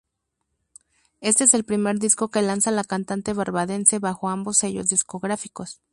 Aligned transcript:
Este 1.19 1.43
es 1.43 1.53
el 1.53 1.63
primer 1.63 1.99
disco 1.99 2.29
que 2.31 2.41
lanza 2.41 2.71
la 2.71 2.83
cantante 2.83 3.33
barbadense 3.33 3.99
bajo 3.99 4.29
ambos 4.29 4.57
sellos 4.57 4.87
discográficos. 4.87 5.79